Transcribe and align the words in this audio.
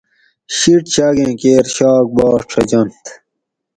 شِٹ 0.55 0.83
چاگیں 0.93 1.33
کیر 1.41 1.65
شاک 1.75 2.05
باٹ 2.15 2.39
ݭجنت 2.53 3.03